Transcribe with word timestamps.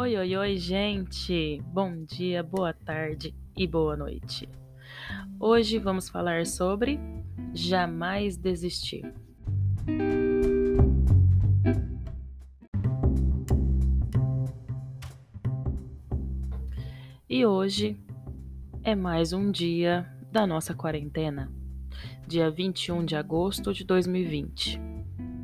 Oi, 0.00 0.16
oi, 0.16 0.36
oi, 0.36 0.56
gente! 0.56 1.60
Bom 1.72 2.04
dia, 2.04 2.40
boa 2.40 2.72
tarde 2.72 3.34
e 3.56 3.66
boa 3.66 3.96
noite. 3.96 4.48
Hoje 5.40 5.76
vamos 5.80 6.08
falar 6.08 6.46
sobre 6.46 7.00
jamais 7.52 8.36
desistir. 8.36 9.12
E 17.28 17.44
hoje 17.44 18.00
é 18.84 18.94
mais 18.94 19.32
um 19.32 19.50
dia 19.50 20.08
da 20.30 20.46
nossa 20.46 20.76
quarentena, 20.76 21.50
dia 22.24 22.48
21 22.48 23.04
de 23.04 23.16
agosto 23.16 23.74
de 23.74 23.82
2020. 23.82 24.80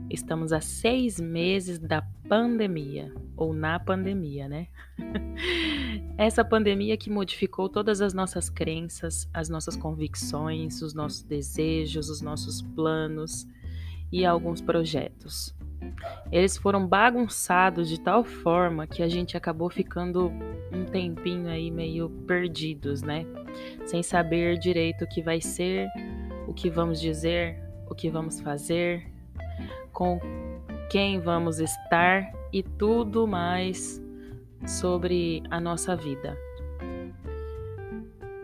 Estamos 0.09 0.53
a 0.53 0.61
seis 0.61 1.19
meses 1.19 1.81
da 1.81 2.03
pandemia, 2.29 3.13
ou 3.37 3.53
na 3.53 3.79
pandemia, 3.79 4.49
né? 4.49 4.69
Essa 6.17 6.45
pandemia 6.45 6.97
que 6.97 7.11
modificou 7.11 7.69
todas 7.69 8.01
as 8.01 8.15
nossas 8.15 8.49
crenças, 8.49 9.29
as 9.33 9.49
nossas 9.49 9.77
convicções, 9.77 10.83
os 10.83 10.95
nossos 10.95 11.23
desejos, 11.23 12.09
os 12.09 12.21
nossos 12.21 12.63
planos 12.63 13.47
e 14.13 14.25
alguns 14.25 14.61
projetos. 14.61 15.55
Eles 16.31 16.57
foram 16.57 16.87
bagunçados 16.87 17.89
de 17.89 18.01
tal 18.01 18.25
forma 18.25 18.87
que 18.87 19.03
a 19.03 19.09
gente 19.09 19.37
acabou 19.37 19.69
ficando 19.69 20.33
um 20.73 20.85
tempinho 20.85 21.49
aí 21.49 21.71
meio 21.71 22.09
perdidos, 22.09 23.03
né? 23.03 23.27
Sem 23.85 24.03
saber 24.03 24.59
direito 24.59 25.05
o 25.05 25.09
que 25.09 25.21
vai 25.21 25.41
ser, 25.41 25.89
o 26.47 26.55
que 26.55 26.71
vamos 26.71 27.01
dizer, 27.01 27.61
o 27.89 27.95
que 27.95 28.09
vamos 28.09 28.41
fazer, 28.41 29.07
com 29.93 30.19
quem 30.91 31.21
vamos 31.21 31.59
estar 31.61 32.33
e 32.55 32.63
tudo 32.63 33.27
mais 33.27 34.01
sobre 34.65 35.43
a 35.51 35.61
nossa 35.61 35.97
vida. 35.97 36.39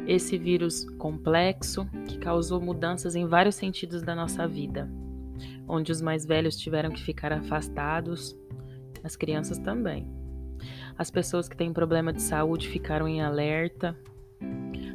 Esse 0.04 0.36
vírus 0.36 0.84
complexo 0.98 1.86
que 2.08 2.18
causou 2.18 2.60
mudanças 2.60 3.14
em 3.14 3.24
vários 3.24 3.54
sentidos 3.54 4.02
da 4.02 4.12
nossa 4.12 4.48
vida, 4.48 4.90
onde 5.68 5.92
os 5.92 6.02
mais 6.02 6.26
velhos 6.26 6.56
tiveram 6.56 6.90
que 6.90 7.00
ficar 7.00 7.32
afastados, 7.32 8.36
as 9.04 9.14
crianças 9.14 9.58
também. 9.58 10.08
As 10.98 11.08
pessoas 11.08 11.48
que 11.48 11.56
têm 11.56 11.72
problema 11.72 12.12
de 12.12 12.20
saúde 12.20 12.68
ficaram 12.68 13.06
em 13.06 13.22
alerta, 13.22 13.96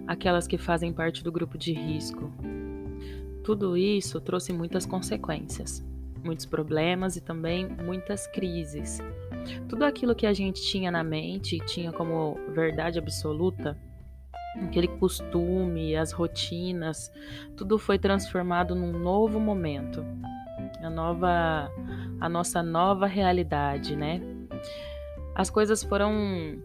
aquelas 0.05 0.45
que 0.45 0.57
fazem 0.57 0.91
parte 0.91 1.23
do 1.23 1.31
grupo 1.31 1.57
de 1.57 1.71
risco. 1.71 2.29
Tudo 3.45 3.77
isso 3.77 4.19
trouxe 4.19 4.51
muitas 4.51 4.85
consequências 4.85 5.81
muitos 6.25 6.45
problemas 6.45 7.15
e 7.15 7.21
também 7.21 7.67
muitas 7.67 8.27
crises. 8.27 8.99
Tudo 9.69 9.85
aquilo 9.85 10.15
que 10.15 10.25
a 10.25 10.33
gente 10.33 10.61
tinha 10.61 10.89
na 10.89 11.03
mente, 11.03 11.59
tinha 11.59 11.91
como 11.91 12.37
verdade 12.53 12.97
absoluta, 12.97 13.77
aquele 14.63 14.87
costume, 14.87 15.95
as 15.95 16.11
rotinas, 16.11 17.11
tudo 17.55 17.77
foi 17.77 17.99
transformado 17.99 18.73
num 18.73 18.91
novo 18.91 19.39
momento. 19.39 20.03
A 20.81 20.89
nova 20.89 21.71
a 22.19 22.29
nossa 22.29 22.63
nova 22.63 23.05
realidade, 23.05 23.95
né? 23.95 24.21
As 25.33 25.49
coisas 25.49 25.83
foram 25.83 26.57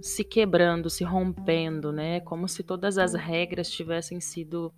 se 0.00 0.22
quebrando, 0.22 0.88
se 0.90 1.02
rompendo, 1.02 1.92
né? 1.92 2.20
Como 2.20 2.46
se 2.46 2.62
todas 2.62 2.98
as 2.98 3.14
regras 3.14 3.70
tivessem 3.70 4.20
sido 4.20 4.72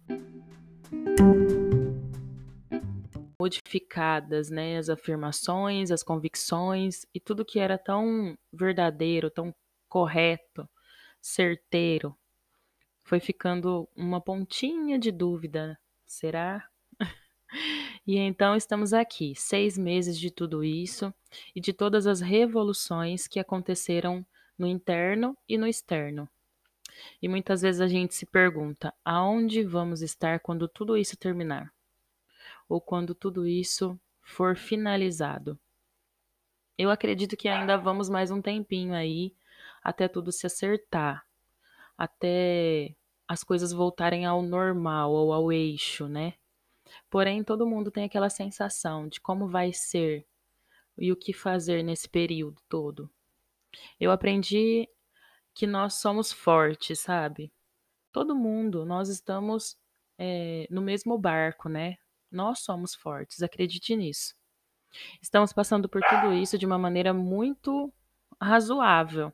modificadas, 3.40 4.50
né, 4.50 4.76
as 4.76 4.90
afirmações, 4.90 5.90
as 5.90 6.02
convicções 6.02 7.06
e 7.14 7.18
tudo 7.18 7.42
que 7.42 7.58
era 7.58 7.78
tão 7.78 8.36
verdadeiro, 8.52 9.30
tão 9.30 9.54
correto, 9.88 10.68
certeiro, 11.22 12.14
foi 13.02 13.18
ficando 13.18 13.88
uma 13.96 14.20
pontinha 14.20 14.98
de 14.98 15.10
dúvida. 15.10 15.78
Será? 16.06 16.68
e 18.06 18.18
então 18.18 18.54
estamos 18.54 18.92
aqui, 18.92 19.32
seis 19.34 19.78
meses 19.78 20.18
de 20.18 20.30
tudo 20.30 20.62
isso 20.62 21.12
e 21.56 21.62
de 21.62 21.72
todas 21.72 22.06
as 22.06 22.20
revoluções 22.20 23.26
que 23.26 23.40
aconteceram 23.40 24.24
no 24.58 24.66
interno 24.66 25.34
e 25.48 25.56
no 25.56 25.66
externo. 25.66 26.28
E 27.22 27.26
muitas 27.26 27.62
vezes 27.62 27.80
a 27.80 27.88
gente 27.88 28.14
se 28.14 28.26
pergunta: 28.26 28.92
aonde 29.02 29.64
vamos 29.64 30.02
estar 30.02 30.40
quando 30.40 30.68
tudo 30.68 30.94
isso 30.94 31.16
terminar? 31.16 31.72
Ou 32.70 32.80
quando 32.80 33.16
tudo 33.16 33.48
isso 33.48 34.00
for 34.22 34.56
finalizado. 34.56 35.58
Eu 36.78 36.88
acredito 36.88 37.36
que 37.36 37.48
ainda 37.48 37.76
vamos 37.76 38.08
mais 38.08 38.30
um 38.30 38.40
tempinho 38.40 38.94
aí 38.94 39.34
até 39.82 40.06
tudo 40.06 40.30
se 40.30 40.46
acertar, 40.46 41.26
até 41.98 42.94
as 43.26 43.42
coisas 43.42 43.72
voltarem 43.72 44.24
ao 44.24 44.40
normal 44.40 45.10
ou 45.10 45.32
ao 45.32 45.52
eixo, 45.52 46.06
né? 46.06 46.34
Porém, 47.10 47.42
todo 47.42 47.66
mundo 47.66 47.90
tem 47.90 48.04
aquela 48.04 48.30
sensação 48.30 49.08
de 49.08 49.20
como 49.20 49.48
vai 49.48 49.72
ser 49.72 50.24
e 50.96 51.10
o 51.10 51.16
que 51.16 51.32
fazer 51.32 51.82
nesse 51.82 52.08
período 52.08 52.62
todo. 52.68 53.10
Eu 53.98 54.12
aprendi 54.12 54.88
que 55.52 55.66
nós 55.66 55.94
somos 55.94 56.30
fortes, 56.32 57.00
sabe? 57.00 57.52
Todo 58.12 58.34
mundo, 58.34 58.84
nós 58.84 59.08
estamos 59.08 59.76
é, 60.16 60.68
no 60.70 60.80
mesmo 60.80 61.18
barco, 61.18 61.68
né? 61.68 61.98
Nós 62.30 62.60
somos 62.60 62.94
fortes, 62.94 63.42
acredite 63.42 63.96
nisso. 63.96 64.34
Estamos 65.22 65.52
passando 65.52 65.88
por 65.88 66.02
tudo 66.02 66.32
isso 66.32 66.58
de 66.58 66.66
uma 66.66 66.78
maneira 66.78 67.12
muito 67.12 67.92
razoável. 68.40 69.32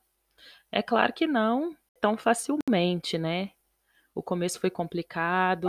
É 0.71 0.83
claro 0.83 1.13
que 1.13 1.27
não 1.27 1.77
tão 2.01 2.17
facilmente, 2.17 3.19
né? 3.19 3.53
O 4.15 4.23
começo 4.23 4.61
foi 4.61 4.71
complicado, 4.71 5.69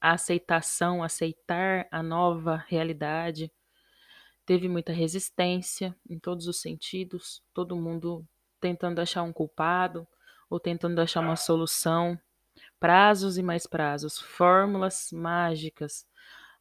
a 0.00 0.12
aceitação, 0.12 1.02
aceitar 1.02 1.86
a 1.90 2.02
nova 2.02 2.64
realidade. 2.68 3.52
Teve 4.46 4.68
muita 4.68 4.92
resistência 4.92 5.94
em 6.08 6.18
todos 6.18 6.46
os 6.46 6.60
sentidos, 6.60 7.42
todo 7.52 7.76
mundo 7.76 8.26
tentando 8.60 9.00
achar 9.00 9.22
um 9.22 9.32
culpado 9.32 10.06
ou 10.48 10.58
tentando 10.58 11.00
achar 11.00 11.20
uma 11.20 11.36
solução, 11.36 12.18
prazos 12.80 13.36
e 13.36 13.42
mais 13.42 13.66
prazos, 13.66 14.18
fórmulas 14.18 15.10
mágicas 15.12 16.07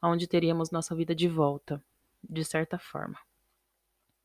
onde 0.01 0.27
teríamos 0.27 0.71
nossa 0.71 0.95
vida 0.95 1.13
de 1.15 1.27
volta, 1.27 1.83
de 2.23 2.43
certa 2.43 2.77
forma. 2.77 3.17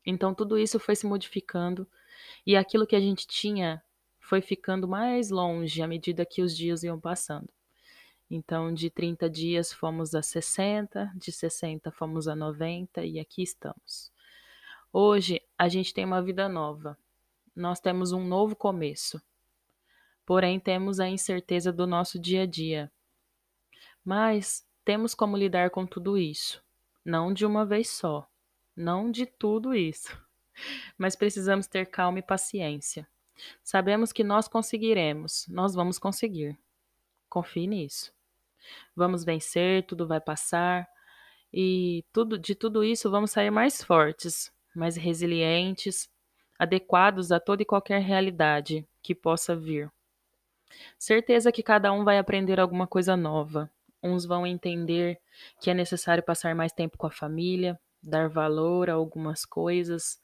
Então 0.05 0.33
tudo 0.33 0.57
isso 0.57 0.79
foi 0.79 0.95
se 0.95 1.05
modificando 1.05 1.87
e 2.45 2.55
aquilo 2.55 2.87
que 2.87 2.95
a 2.95 2.99
gente 2.99 3.25
tinha 3.27 3.81
foi 4.19 4.41
ficando 4.41 4.87
mais 4.87 5.29
longe 5.29 5.81
à 5.81 5.87
medida 5.87 6.25
que 6.25 6.41
os 6.41 6.55
dias 6.55 6.83
iam 6.83 6.99
passando. 6.99 7.49
Então, 8.29 8.73
de 8.73 8.89
30 8.89 9.29
dias 9.29 9.71
fomos 9.71 10.15
a 10.15 10.23
60, 10.23 11.11
de 11.15 11.31
60 11.31 11.91
fomos 11.91 12.27
a 12.27 12.35
90 12.35 13.05
e 13.05 13.19
aqui 13.19 13.43
estamos. 13.43 14.11
Hoje 14.91 15.41
a 15.57 15.67
gente 15.67 15.93
tem 15.93 16.05
uma 16.05 16.21
vida 16.21 16.49
nova. 16.49 16.97
Nós 17.55 17.79
temos 17.79 18.11
um 18.11 18.25
novo 18.25 18.55
começo. 18.55 19.21
Porém, 20.25 20.59
temos 20.59 20.99
a 20.99 21.07
incerteza 21.07 21.71
do 21.71 21.85
nosso 21.85 22.17
dia 22.17 22.43
a 22.43 22.45
dia. 22.45 22.91
Mas 24.03 24.65
temos 24.83 25.13
como 25.15 25.37
lidar 25.37 25.69
com 25.69 25.85
tudo 25.85 26.17
isso. 26.17 26.63
Não 27.03 27.33
de 27.33 27.45
uma 27.45 27.65
vez 27.65 27.89
só. 27.89 28.27
Não 28.75 29.11
de 29.11 29.25
tudo 29.25 29.73
isso. 29.73 30.17
Mas 30.97 31.15
precisamos 31.15 31.67
ter 31.67 31.85
calma 31.85 32.19
e 32.19 32.23
paciência. 32.23 33.07
Sabemos 33.63 34.11
que 34.11 34.23
nós 34.23 34.47
conseguiremos, 34.47 35.47
nós 35.49 35.73
vamos 35.73 35.97
conseguir. 35.97 36.57
Confie 37.29 37.67
nisso. 37.67 38.13
Vamos 38.95 39.23
vencer, 39.23 39.85
tudo 39.85 40.07
vai 40.07 40.21
passar 40.21 40.87
e 41.53 42.03
tudo 42.11 42.37
de 42.37 42.55
tudo 42.55 42.83
isso 42.83 43.11
vamos 43.11 43.31
sair 43.31 43.51
mais 43.51 43.83
fortes, 43.83 44.51
mais 44.75 44.95
resilientes, 44.95 46.09
adequados 46.57 47.31
a 47.31 47.39
toda 47.39 47.61
e 47.61 47.65
qualquer 47.65 48.01
realidade 48.01 48.87
que 49.01 49.13
possa 49.13 49.55
vir. 49.55 49.91
Certeza 50.97 51.51
que 51.51 51.61
cada 51.61 51.91
um 51.93 52.03
vai 52.03 52.17
aprender 52.17 52.59
alguma 52.59 52.87
coisa 52.87 53.15
nova, 53.15 53.69
Uns 54.03 54.25
vão 54.25 54.45
entender 54.45 55.17
que 55.61 55.69
é 55.69 55.73
necessário 55.73 56.21
passar 56.21 56.53
mais 56.53 56.73
tempo 56.73 56.97
com 56.97 57.07
a 57.07 57.11
família, 57.11 57.79
dar 58.03 58.27
valor 58.27 58.89
a 58.89 58.93
algumas 58.93 59.45
coisas, 59.45 60.19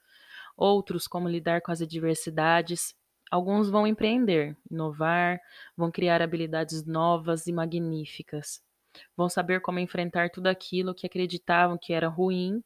outros 0.57 1.07
como 1.07 1.29
lidar 1.29 1.61
com 1.61 1.71
as 1.71 1.81
adversidades. 1.81 2.93
Alguns 3.31 3.69
vão 3.69 3.87
empreender, 3.87 4.57
inovar, 4.69 5.39
vão 5.77 5.89
criar 5.89 6.21
habilidades 6.21 6.85
novas 6.85 7.47
e 7.47 7.53
magníficas. 7.53 8.61
Vão 9.15 9.29
saber 9.29 9.61
como 9.61 9.79
enfrentar 9.79 10.29
tudo 10.29 10.47
aquilo 10.47 10.93
que 10.93 11.07
acreditavam 11.07 11.77
que 11.77 11.93
era 11.93 12.09
ruim, 12.09 12.61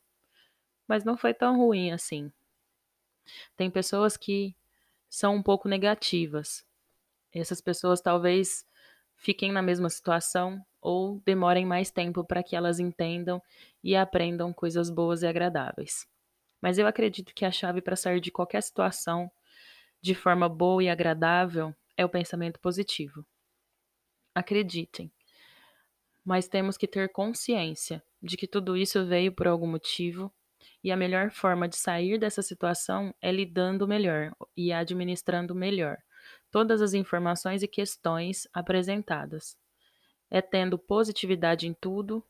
mas 0.88 1.04
não 1.04 1.16
foi 1.16 1.34
tão 1.34 1.58
ruim 1.58 1.92
assim. 1.92 2.32
Tem 3.56 3.70
pessoas 3.70 4.18
que 4.18 4.56
são 5.08 5.36
um 5.36 5.44
pouco 5.44 5.68
negativas. 5.68 6.66
Essas 7.32 7.62
pessoas 7.62 8.02
talvez 8.02 8.66
fiquem 9.16 9.52
na 9.52 9.62
mesma 9.62 9.90
situação 9.90 10.66
ou 10.84 11.22
demorem 11.26 11.66
mais 11.66 11.90
tempo 11.90 12.24
para 12.26 12.44
que 12.44 12.56
elas 12.56 12.80
entendam 12.80 13.42
e 13.84 13.96
aprendam 13.96 14.54
coisas 14.54 14.90
boas 14.90 15.24
e 15.24 15.28
agradáveis. 15.28 16.06
Mas 16.62 16.78
eu 16.78 16.88
acredito 16.88 17.34
que 17.34 17.46
a 17.46 17.52
chave 17.52 17.82
para 17.82 17.96
sair 17.96 18.20
de 18.20 18.32
qualquer 18.32 18.62
situação 18.62 19.32
de 20.02 20.14
forma 20.14 20.50
boa 20.50 20.84
e 20.84 20.90
agradável 20.90 21.74
é 21.98 22.06
o 22.06 22.10
pensamento 22.10 22.60
positivo. 22.60 23.26
Acreditem, 24.36 25.12
mas 26.26 26.48
temos 26.48 26.78
que 26.78 26.88
ter 26.88 27.10
consciência 27.10 28.04
de 28.22 28.38
que 28.38 28.48
tudo 28.48 28.78
isso 28.78 29.06
veio 29.06 29.32
por 29.32 29.48
algum 29.48 29.68
motivo 29.68 30.34
e 30.84 30.92
a 30.92 30.98
melhor 30.98 31.32
forma 31.32 31.68
de 31.68 31.76
sair 31.76 32.18
dessa 32.18 32.42
situação 32.42 33.14
é 33.22 33.32
lidando 33.32 33.88
melhor 33.88 34.34
e 34.56 34.72
administrando 34.72 35.54
melhor 35.54 35.98
todas 36.52 36.82
as 36.82 36.94
informações 36.94 37.64
e 37.64 37.68
questões 37.68 38.48
apresentadas. 38.54 39.58
É 40.34 40.42
tendo 40.42 40.80
positividade 40.80 41.68
em 41.68 41.74
tudo, 41.74 42.24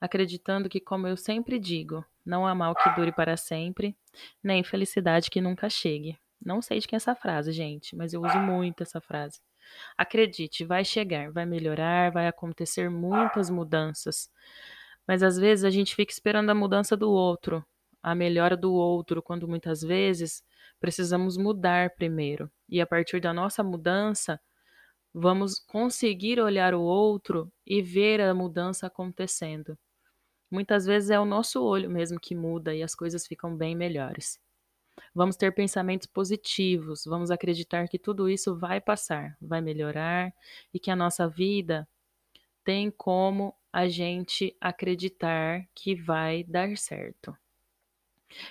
acreditando 0.00 0.68
que, 0.68 0.80
como 0.80 1.06
eu 1.06 1.16
sempre 1.16 1.60
digo, 1.60 2.04
não 2.26 2.44
há 2.44 2.52
mal 2.56 2.74
que 2.74 2.90
dure 2.96 3.12
para 3.12 3.36
sempre, 3.36 3.96
nem 4.42 4.64
felicidade 4.64 5.30
que 5.30 5.40
nunca 5.40 5.70
chegue. 5.70 6.18
Não 6.44 6.60
sei 6.60 6.80
de 6.80 6.88
quem 6.88 6.96
é 6.96 6.98
essa 6.98 7.14
frase, 7.14 7.52
gente, 7.52 7.94
mas 7.94 8.12
eu 8.12 8.20
uso 8.20 8.36
muito 8.38 8.82
essa 8.82 9.00
frase. 9.00 9.40
Acredite, 9.96 10.64
vai 10.64 10.84
chegar, 10.84 11.30
vai 11.30 11.46
melhorar, 11.46 12.10
vai 12.10 12.26
acontecer 12.26 12.90
muitas 12.90 13.48
mudanças. 13.48 14.28
Mas 15.06 15.22
às 15.22 15.36
vezes 15.36 15.64
a 15.64 15.70
gente 15.70 15.94
fica 15.94 16.12
esperando 16.12 16.50
a 16.50 16.54
mudança 16.54 16.96
do 16.96 17.12
outro, 17.12 17.64
a 18.02 18.12
melhora 18.12 18.56
do 18.56 18.72
outro, 18.72 19.22
quando 19.22 19.46
muitas 19.46 19.82
vezes 19.82 20.42
precisamos 20.80 21.36
mudar 21.36 21.90
primeiro. 21.90 22.50
E 22.68 22.80
a 22.80 22.86
partir 22.86 23.20
da 23.20 23.32
nossa 23.32 23.62
mudança, 23.62 24.40
vamos 25.12 25.58
conseguir 25.58 26.40
olhar 26.40 26.74
o 26.74 26.80
outro 26.80 27.52
e 27.66 27.82
ver 27.82 28.20
a 28.20 28.34
mudança 28.34 28.86
acontecendo. 28.86 29.78
Muitas 30.50 30.84
vezes 30.84 31.10
é 31.10 31.20
o 31.20 31.24
nosso 31.24 31.62
olho 31.62 31.90
mesmo 31.90 32.18
que 32.18 32.34
muda 32.34 32.74
e 32.74 32.82
as 32.82 32.94
coisas 32.94 33.26
ficam 33.26 33.56
bem 33.56 33.74
melhores. 33.74 34.40
Vamos 35.14 35.36
ter 35.36 35.52
pensamentos 35.54 36.06
positivos, 36.06 37.04
vamos 37.04 37.30
acreditar 37.30 37.88
que 37.88 37.98
tudo 37.98 38.28
isso 38.28 38.56
vai 38.56 38.80
passar, 38.80 39.36
vai 39.40 39.60
melhorar 39.60 40.32
e 40.72 40.78
que 40.78 40.90
a 40.90 40.96
nossa 40.96 41.28
vida 41.28 41.88
tem 42.64 42.90
como 42.90 43.54
a 43.72 43.88
gente 43.88 44.56
acreditar 44.60 45.66
que 45.74 45.94
vai 45.94 46.44
dar 46.44 46.76
certo. 46.76 47.36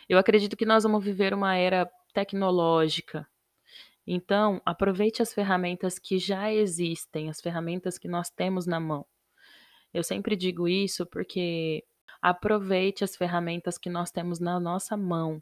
Eu 0.08 0.18
acredito 0.18 0.58
que 0.58 0.66
nós 0.66 0.84
vamos 0.84 1.04
viver 1.04 1.34
uma 1.34 1.56
era 1.56 1.90
tecnológica. 2.14 3.28
Então, 4.12 4.60
aproveite 4.66 5.22
as 5.22 5.32
ferramentas 5.32 6.00
que 6.00 6.18
já 6.18 6.52
existem, 6.52 7.30
as 7.30 7.40
ferramentas 7.40 7.96
que 7.96 8.08
nós 8.08 8.28
temos 8.28 8.66
na 8.66 8.80
mão. 8.80 9.06
Eu 9.94 10.04
sempre 10.04 10.36
digo 10.36 10.68
isso 10.68 11.06
porque 11.06 11.86
aproveite 12.20 13.04
as 13.04 13.16
ferramentas 13.16 13.78
que 13.78 13.88
nós 13.88 14.10
temos 14.10 14.40
na 14.40 14.60
nossa 14.60 14.98
mão. 14.98 15.40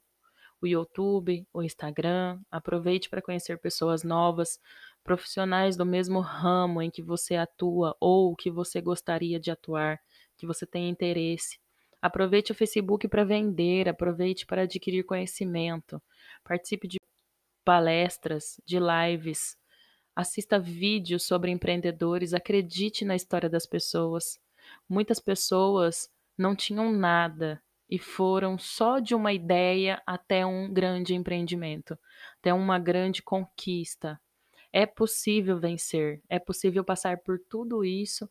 O 0.62 0.68
YouTube, 0.68 1.48
o 1.54 1.64
Instagram, 1.64 2.42
aproveite 2.52 3.10
para 3.10 3.22
conhecer 3.22 3.58
pessoas 3.58 4.04
novas, 4.04 4.60
profissionais 5.02 5.78
do 5.78 5.86
mesmo 5.86 6.20
ramo 6.20 6.82
em 6.82 6.92
que 6.92 7.02
você 7.02 7.38
atua 7.38 7.96
ou 8.02 8.36
que 8.36 8.52
você 8.52 8.82
gostaria 8.82 9.40
de 9.40 9.50
atuar, 9.50 9.98
que 10.36 10.46
você 10.46 10.66
tem 10.66 10.90
interesse. 10.90 11.58
Aproveite 12.02 12.52
o 12.52 12.56
Facebook 12.56 13.08
para 13.08 13.24
vender, 13.24 13.88
aproveite 13.88 14.46
para 14.46 14.64
adquirir 14.64 15.06
conhecimento, 15.06 16.04
participe 16.44 16.86
de 16.86 16.97
palestras, 17.68 18.62
de 18.66 18.80
lives, 18.80 19.58
assista 20.16 20.58
vídeos 20.58 21.24
sobre 21.24 21.52
empreendedores, 21.52 22.34
acredite 22.34 23.04
na 23.04 23.14
história 23.14 23.50
das 23.50 23.66
pessoas. 23.66 24.40
Muitas 24.88 25.20
pessoas 25.20 26.10
não 26.38 26.56
tinham 26.56 26.94
nada 26.94 27.62
e 27.90 28.00
foram 28.00 28.58
só 28.58 29.00
de 29.00 29.14
uma 29.14 29.34
ideia 29.34 30.02
até 30.06 30.46
um 30.46 30.72
grande 30.72 31.14
empreendimento, 31.14 32.00
até 32.40 32.54
uma 32.54 32.80
grande 32.80 33.22
conquista. 33.22 34.18
É 34.72 34.86
possível 34.86 35.60
vencer, 35.60 36.22
é 36.30 36.40
possível 36.40 36.86
passar 36.86 37.18
por 37.18 37.38
tudo 37.50 37.84
isso 37.84 38.30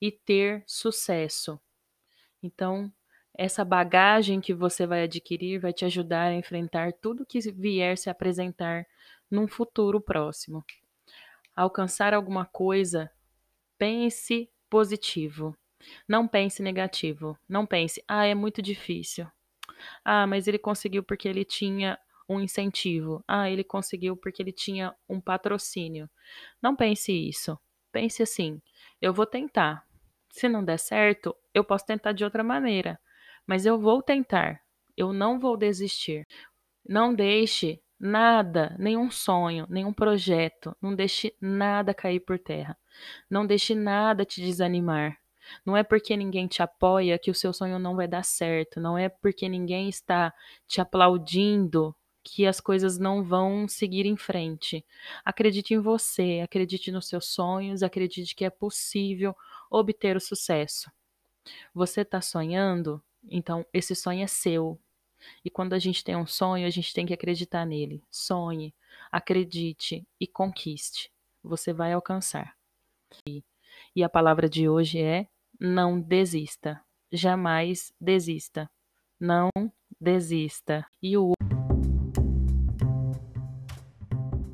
e 0.00 0.10
ter 0.10 0.64
sucesso. 0.66 1.60
Então, 2.42 2.90
essa 3.40 3.64
bagagem 3.64 4.38
que 4.38 4.52
você 4.52 4.86
vai 4.86 5.04
adquirir 5.04 5.58
vai 5.58 5.72
te 5.72 5.86
ajudar 5.86 6.24
a 6.24 6.34
enfrentar 6.34 6.92
tudo 6.92 7.24
que 7.24 7.40
vier 7.50 7.96
se 7.96 8.10
apresentar 8.10 8.86
num 9.30 9.48
futuro 9.48 9.98
próximo. 9.98 10.62
Alcançar 11.56 12.12
alguma 12.12 12.44
coisa, 12.44 13.10
pense 13.78 14.50
positivo. 14.68 15.56
Não 16.06 16.28
pense 16.28 16.62
negativo. 16.62 17.34
Não 17.48 17.64
pense, 17.64 18.04
ah, 18.06 18.26
é 18.26 18.34
muito 18.34 18.60
difícil. 18.60 19.26
Ah, 20.04 20.26
mas 20.26 20.46
ele 20.46 20.58
conseguiu 20.58 21.02
porque 21.02 21.26
ele 21.26 21.42
tinha 21.42 21.98
um 22.28 22.42
incentivo. 22.42 23.24
Ah, 23.26 23.48
ele 23.48 23.64
conseguiu 23.64 24.18
porque 24.18 24.42
ele 24.42 24.52
tinha 24.52 24.94
um 25.08 25.18
patrocínio. 25.18 26.10
Não 26.60 26.76
pense 26.76 27.10
isso. 27.10 27.58
Pense 27.90 28.22
assim: 28.22 28.60
eu 29.00 29.14
vou 29.14 29.24
tentar. 29.24 29.82
Se 30.28 30.46
não 30.46 30.62
der 30.62 30.78
certo, 30.78 31.34
eu 31.54 31.64
posso 31.64 31.86
tentar 31.86 32.12
de 32.12 32.22
outra 32.22 32.44
maneira. 32.44 33.00
Mas 33.46 33.66
eu 33.66 33.78
vou 33.78 34.02
tentar. 34.02 34.60
Eu 34.96 35.12
não 35.12 35.38
vou 35.38 35.56
desistir. 35.56 36.26
Não 36.86 37.14
deixe 37.14 37.80
nada, 37.98 38.74
nenhum 38.78 39.10
sonho, 39.10 39.66
nenhum 39.68 39.92
projeto, 39.92 40.74
não 40.80 40.94
deixe 40.94 41.34
nada 41.40 41.92
cair 41.92 42.20
por 42.20 42.38
terra. 42.38 42.76
Não 43.28 43.46
deixe 43.46 43.74
nada 43.74 44.24
te 44.24 44.40
desanimar. 44.40 45.18
Não 45.64 45.76
é 45.76 45.82
porque 45.82 46.16
ninguém 46.16 46.46
te 46.46 46.62
apoia 46.62 47.18
que 47.18 47.30
o 47.30 47.34
seu 47.34 47.52
sonho 47.52 47.78
não 47.78 47.96
vai 47.96 48.06
dar 48.08 48.24
certo. 48.24 48.80
Não 48.80 48.96
é 48.96 49.08
porque 49.08 49.48
ninguém 49.48 49.88
está 49.88 50.32
te 50.66 50.80
aplaudindo 50.80 51.94
que 52.22 52.46
as 52.46 52.60
coisas 52.60 52.98
não 52.98 53.24
vão 53.24 53.66
seguir 53.66 54.06
em 54.06 54.16
frente. 54.16 54.84
Acredite 55.24 55.74
em 55.74 55.80
você, 55.80 56.40
acredite 56.44 56.92
nos 56.92 57.08
seus 57.08 57.26
sonhos, 57.26 57.82
acredite 57.82 58.34
que 58.34 58.44
é 58.44 58.50
possível 58.50 59.34
obter 59.70 60.16
o 60.16 60.20
sucesso. 60.20 60.90
Você 61.74 62.02
está 62.02 62.20
sonhando? 62.20 63.02
Então, 63.28 63.64
esse 63.72 63.94
sonho 63.94 64.22
é 64.22 64.26
seu. 64.26 64.80
E 65.44 65.50
quando 65.50 65.74
a 65.74 65.78
gente 65.78 66.02
tem 66.02 66.16
um 66.16 66.26
sonho, 66.26 66.66
a 66.66 66.70
gente 66.70 66.94
tem 66.94 67.04
que 67.04 67.12
acreditar 67.12 67.66
nele. 67.66 68.02
Sonhe, 68.10 68.74
acredite 69.10 70.06
e 70.18 70.26
conquiste. 70.26 71.10
Você 71.42 71.72
vai 71.72 71.92
alcançar. 71.92 72.56
E 73.94 74.02
a 74.02 74.08
palavra 74.08 74.48
de 74.48 74.68
hoje 74.68 75.00
é: 75.00 75.26
não 75.58 76.00
desista. 76.00 76.80
Jamais 77.12 77.92
desista. 78.00 78.70
Não 79.18 79.50
desista. 80.00 80.86
E 81.02 81.16
o 81.16 81.32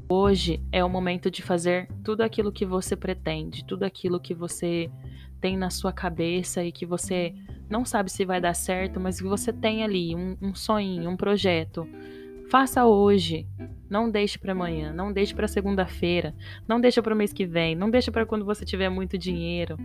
hoje 0.08 0.60
é 0.72 0.82
o 0.84 0.88
momento 0.88 1.30
de 1.30 1.42
fazer 1.42 1.88
tudo 2.02 2.22
aquilo 2.22 2.52
que 2.52 2.64
você 2.64 2.96
pretende, 2.96 3.64
tudo 3.64 3.84
aquilo 3.84 4.20
que 4.20 4.34
você 4.34 4.90
tem 5.40 5.56
na 5.56 5.70
sua 5.70 5.92
cabeça 5.92 6.64
e 6.64 6.72
que 6.72 6.86
você 6.86 7.34
não 7.68 7.84
sabe 7.84 8.10
se 8.10 8.24
vai 8.24 8.40
dar 8.40 8.54
certo, 8.54 9.00
mas 9.00 9.20
que 9.20 9.26
você 9.26 9.52
tem 9.52 9.82
ali 9.82 10.14
um, 10.14 10.36
um 10.40 10.54
sonho, 10.54 11.10
um 11.10 11.16
projeto. 11.16 11.86
Faça 12.48 12.84
hoje. 12.84 13.46
Não 13.88 14.10
deixe 14.10 14.38
para 14.38 14.52
amanhã, 14.52 14.92
não 14.92 15.12
deixe 15.12 15.34
para 15.34 15.46
segunda-feira, 15.46 16.34
não 16.66 16.80
deixe 16.80 17.00
para 17.00 17.14
o 17.14 17.16
mês 17.16 17.32
que 17.32 17.46
vem, 17.46 17.76
não 17.76 17.88
deixe 17.88 18.10
para 18.10 18.26
quando 18.26 18.44
você 18.44 18.64
tiver 18.64 18.88
muito 18.88 19.16
dinheiro, 19.16 19.76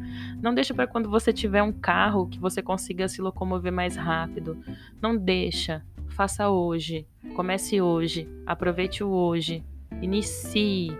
não 0.41 0.55
deixe 0.55 0.73
para 0.73 0.87
quando 0.87 1.07
você 1.07 1.31
tiver 1.31 1.61
um 1.61 1.71
carro 1.71 2.27
que 2.27 2.39
você 2.39 2.63
consiga 2.63 3.07
se 3.07 3.21
locomover 3.21 3.71
mais 3.71 3.95
rápido. 3.95 4.57
Não 4.99 5.15
deixa. 5.15 5.83
Faça 6.09 6.49
hoje. 6.49 7.07
Comece 7.35 7.79
hoje. 7.79 8.27
Aproveite 8.45 9.03
o 9.03 9.09
hoje. 9.09 9.63
Inicie. 10.01 10.91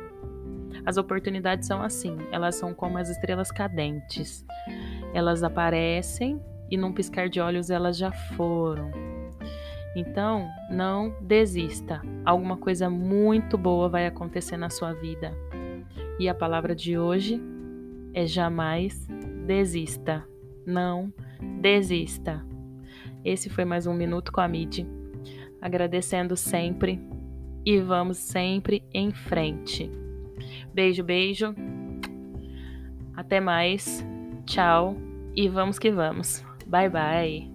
As 0.85 0.97
oportunidades 0.97 1.67
são 1.67 1.81
assim, 1.81 2.17
elas 2.31 2.55
são 2.55 2.73
como 2.73 2.97
as 2.97 3.09
estrelas 3.09 3.51
cadentes. 3.51 4.45
Elas 5.13 5.43
aparecem 5.43 6.39
e 6.71 6.77
num 6.77 6.93
piscar 6.93 7.29
de 7.29 7.41
olhos 7.41 7.69
elas 7.69 7.97
já 7.97 8.11
foram. 8.11 8.89
Então, 9.95 10.49
não 10.69 11.13
desista. 11.21 12.01
Alguma 12.23 12.55
coisa 12.55 12.89
muito 12.89 13.57
boa 13.57 13.89
vai 13.89 14.07
acontecer 14.07 14.55
na 14.55 14.69
sua 14.69 14.93
vida. 14.93 15.35
E 16.17 16.29
a 16.29 16.33
palavra 16.33 16.73
de 16.73 16.97
hoje 16.97 17.41
é 18.13 18.25
jamais 18.25 19.05
desista. 19.45 20.25
Não 20.65 21.13
desista. 21.59 22.45
Esse 23.23 23.49
foi 23.49 23.65
mais 23.65 23.85
um 23.85 23.93
minuto 23.93 24.31
com 24.31 24.39
a 24.39 24.47
Mid. 24.47 24.85
Agradecendo 25.61 26.37
sempre 26.37 26.99
e 27.65 27.79
vamos 27.79 28.17
sempre 28.17 28.83
em 28.93 29.11
frente. 29.11 29.91
Beijo, 30.73 31.03
beijo. 31.03 31.53
Até 33.13 33.41
mais. 33.41 34.05
Tchau 34.45 34.95
e 35.35 35.49
vamos 35.49 35.77
que 35.77 35.91
vamos. 35.91 36.50
Bye 36.71 36.89
bye. 36.89 37.50